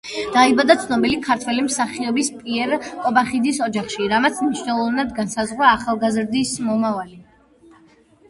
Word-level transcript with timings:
დაიბადა 0.35 0.75
ცნობილი 0.83 1.17
ქართველი 1.25 1.65
მსახიობის 1.65 2.29
პიერ 2.37 2.71
კობახიძის 2.85 3.59
ოჯახში, 3.65 4.07
რამაც 4.13 4.41
მნიშვნელოვნად 4.45 5.11
განსაზღვრა 5.19 5.69
ახალგაზრდის 5.77 6.55
მომავალი. 6.71 7.21